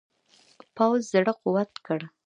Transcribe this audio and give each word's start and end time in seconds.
پوځ 0.75 1.01
زړه 1.13 1.33
قوت 1.41 1.71
کړ. 1.85 1.99